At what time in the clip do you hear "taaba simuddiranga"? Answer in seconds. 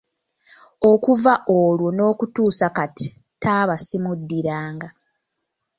3.41-4.89